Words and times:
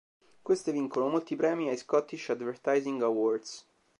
Queste 0.41 0.71
vincono 0.71 1.09
molti 1.09 1.35
premi 1.35 1.69
ai 1.69 1.77
"Scottish 1.77 2.29
Advertising 2.29 3.03
Awards". 3.03 3.67